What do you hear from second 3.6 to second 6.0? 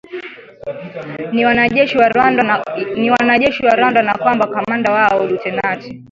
wa Rwanda na kwamba kamanda wao lutenati